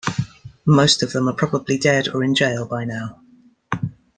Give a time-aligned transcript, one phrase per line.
[0.65, 3.21] Most of them are probably dead or in jail by now.